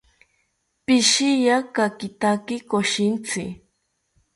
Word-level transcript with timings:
Pishiya 0.85 1.57
kakitaki 1.75 2.55
koshintzi 2.69 3.43